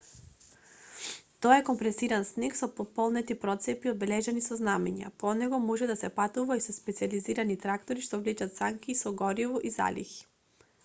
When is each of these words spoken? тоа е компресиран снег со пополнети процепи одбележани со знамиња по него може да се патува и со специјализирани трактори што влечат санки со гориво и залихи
тоа 1.45 1.55
е 1.57 1.63
компресиран 1.65 2.23
снег 2.29 2.55
со 2.59 2.69
пополнети 2.77 3.35
процепи 3.43 3.91
одбележани 3.91 4.41
со 4.45 4.57
знамиња 4.61 5.11
по 5.23 5.33
него 5.41 5.59
може 5.65 5.89
да 5.91 5.97
се 6.03 6.09
патува 6.15 6.57
и 6.61 6.63
со 6.67 6.75
специјализирани 6.77 7.59
трактори 7.67 8.05
што 8.07 8.21
влечат 8.23 8.57
санки 8.61 8.97
со 9.03 9.13
гориво 9.21 9.61
и 9.71 9.73
залихи 9.77 10.17